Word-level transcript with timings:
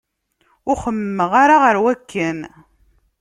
Ur 0.69 0.77
xemmemeɣ 0.83 1.31
ara 1.43 1.55
ɣer 1.63 1.75
wakken. 1.83 2.39